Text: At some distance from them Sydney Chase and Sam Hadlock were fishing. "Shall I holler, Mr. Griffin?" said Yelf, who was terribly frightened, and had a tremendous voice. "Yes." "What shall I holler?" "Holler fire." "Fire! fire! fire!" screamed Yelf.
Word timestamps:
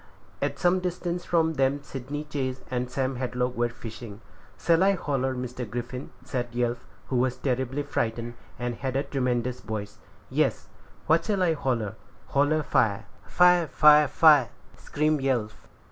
At 0.41 0.57
some 0.57 0.79
distance 0.79 1.25
from 1.25 1.53
them 1.53 1.83
Sydney 1.83 2.23
Chase 2.23 2.61
and 2.71 2.89
Sam 2.89 3.17
Hadlock 3.17 3.53
were 3.55 3.69
fishing. 3.69 4.19
"Shall 4.59 4.81
I 4.81 4.93
holler, 4.93 5.35
Mr. 5.35 5.69
Griffin?" 5.69 6.09
said 6.25 6.47
Yelf, 6.55 6.87
who 7.09 7.17
was 7.17 7.37
terribly 7.37 7.83
frightened, 7.83 8.33
and 8.57 8.73
had 8.73 8.95
a 8.95 9.03
tremendous 9.03 9.59
voice. 9.61 9.99
"Yes." 10.31 10.69
"What 11.05 11.25
shall 11.25 11.43
I 11.43 11.53
holler?" 11.53 11.93
"Holler 12.29 12.63
fire." 12.63 13.05
"Fire! 13.27 13.67
fire! 13.67 14.07
fire!" 14.07 14.49
screamed 14.75 15.21
Yelf. 15.21 15.67